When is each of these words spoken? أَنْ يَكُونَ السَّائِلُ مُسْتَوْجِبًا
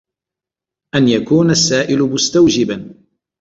أَنْ 0.95 1.07
يَكُونَ 1.07 1.49
السَّائِلُ 1.49 1.99
مُسْتَوْجِبًا 2.01 2.93